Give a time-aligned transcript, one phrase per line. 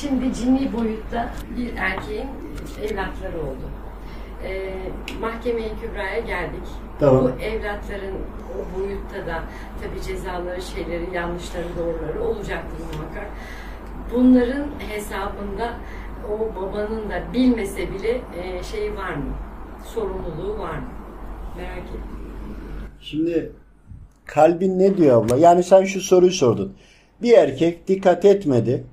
[0.00, 2.28] Şimdi cinni boyutta bir erkeğin
[2.82, 3.70] evlatları oldu.
[4.44, 4.74] Ee,
[5.20, 6.68] mahkemeye kübraya geldik.
[7.00, 7.24] Tamam.
[7.24, 8.14] Bu evlatların
[8.54, 9.42] o boyutta da
[9.82, 13.26] tabii cezaları, şeyleri, yanlışları, doğruları olacaktır muhakkak.
[14.14, 15.74] Bunların hesabında
[16.28, 19.34] o babanın da bilmese bile e, şey var mı?
[19.84, 20.88] Sorumluluğu var mı?
[21.56, 22.00] Merak ettim.
[23.00, 23.52] Şimdi
[24.26, 25.36] kalbin ne diyor abla?
[25.36, 26.76] Yani sen şu soruyu sordun.
[27.22, 28.84] Bir erkek dikkat etmedi.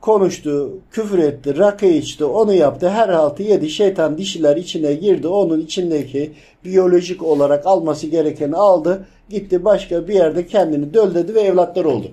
[0.00, 3.70] Konuştu, küfür etti, rakı içti, onu yaptı, her haltı yedi.
[3.70, 5.28] Şeytan dişiler içine girdi.
[5.28, 6.32] Onun içindeki
[6.64, 9.06] biyolojik olarak alması gerekeni aldı.
[9.28, 12.06] Gitti başka bir yerde kendini döldedi ve evlatlar oldu.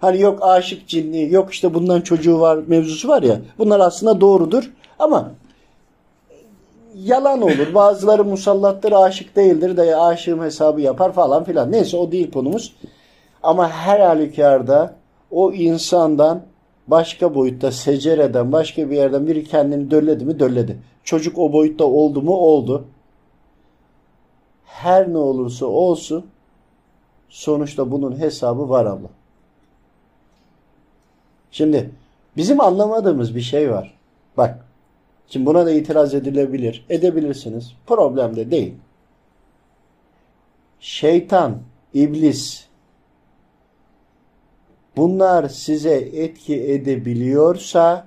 [0.00, 3.40] Hani yok aşık cinni, yok işte bundan çocuğu var mevzusu var ya.
[3.58, 5.30] Bunlar aslında doğrudur ama
[6.94, 7.74] yalan olur.
[7.74, 11.72] Bazıları musallattır, aşık değildir de aşığım hesabı yapar falan filan.
[11.72, 12.74] Neyse o değil konumuz.
[13.42, 14.94] Ama her halükarda
[15.30, 16.42] o insandan
[16.86, 20.78] başka boyutta secereden başka bir yerden biri kendini dölledi mi dölledi.
[21.04, 22.84] Çocuk o boyutta oldu mu oldu.
[24.64, 26.26] Her ne olursa olsun
[27.28, 29.08] sonuçta bunun hesabı var abla.
[31.50, 31.90] Şimdi
[32.36, 33.94] bizim anlamadığımız bir şey var.
[34.36, 34.66] Bak
[35.32, 36.84] Şimdi buna da itiraz edilebilir.
[36.90, 37.72] Edebilirsiniz.
[37.86, 38.74] Problem de değil.
[40.80, 41.58] Şeytan,
[41.94, 42.66] iblis
[44.96, 48.06] bunlar size etki edebiliyorsa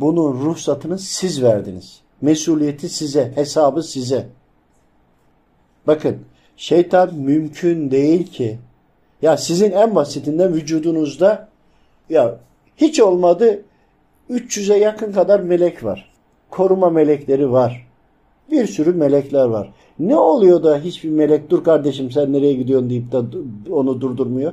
[0.00, 2.00] bunun ruhsatını siz verdiniz.
[2.20, 4.26] Mesuliyeti size, hesabı size.
[5.86, 6.18] Bakın
[6.56, 8.58] şeytan mümkün değil ki
[9.22, 11.48] ya sizin en basitinden vücudunuzda
[12.10, 12.38] ya
[12.76, 13.62] hiç olmadı
[14.30, 16.12] 300'e yakın kadar melek var.
[16.50, 17.86] Koruma melekleri var.
[18.50, 19.72] Bir sürü melekler var.
[19.98, 23.18] Ne oluyor da hiçbir melek dur kardeşim sen nereye gidiyorsun deyip de
[23.72, 24.52] onu durdurmuyor?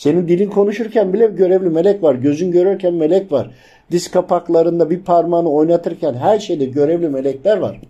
[0.00, 2.14] Senin dilin konuşurken bile görevli melek var.
[2.14, 3.50] Gözün görürken melek var.
[3.90, 7.80] Diz kapaklarında bir parmağını oynatırken her şeyde görevli melekler var.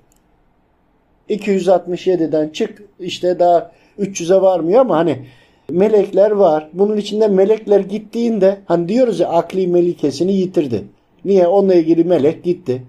[1.28, 5.26] 267'den çık işte daha 300'e varmıyor ama hani
[5.68, 6.68] melekler var.
[6.72, 10.84] Bunun içinde melekler gittiğinde hani diyoruz ya akli melikesini yitirdi.
[11.24, 11.46] Niye?
[11.46, 12.82] Onunla ilgili melek gitti.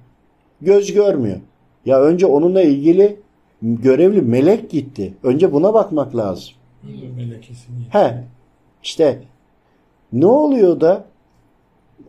[0.62, 1.38] Göz görmüyor.
[1.86, 3.16] Ya önce onunla ilgili
[3.62, 5.14] görevli melek gitti.
[5.24, 6.54] Önce buna bakmak lazım.
[7.18, 7.78] Melekesini.
[7.90, 8.24] He.
[8.84, 9.22] İşte
[10.14, 11.06] ne oluyor da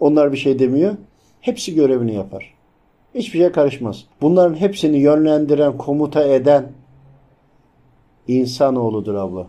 [0.01, 0.95] onlar bir şey demiyor.
[1.41, 2.55] Hepsi görevini yapar.
[3.15, 4.05] Hiçbir şey karışmaz.
[4.21, 6.73] Bunların hepsini yönlendiren, komuta eden
[8.29, 9.47] insanoğludur abla.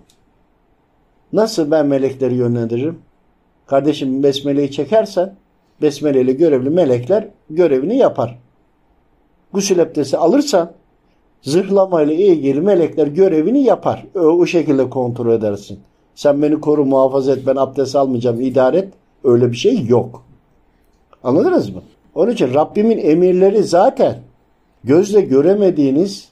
[1.34, 3.00] Nasıl ben melekleri yönlendiririm?
[3.66, 5.36] Kardeşim besmeleyi çekersen
[5.82, 8.40] besmeleyle görevli melekler görevini yapar.
[9.54, 10.72] Gusül abdesti alırsan
[11.42, 14.06] zırhlamayla ilgili melekler görevini yapar.
[14.16, 15.80] O, o şekilde kontrol edersin.
[16.16, 18.94] Sen beni koru muhafaza et ben abdest almayacağım idare et.
[19.24, 20.26] Öyle bir şey yok.
[21.24, 21.82] Anladınız mı?
[22.16, 24.20] Onun için Rabbimin emirleri zaten
[24.84, 26.30] gözle göremediğiniz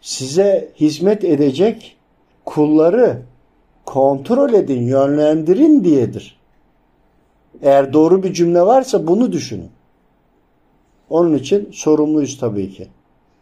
[0.00, 1.96] size hizmet edecek
[2.44, 3.22] kulları
[3.84, 6.40] kontrol edin, yönlendirin diyedir.
[7.62, 9.70] Eğer doğru bir cümle varsa bunu düşünün.
[11.10, 12.88] Onun için sorumluyuz tabii ki.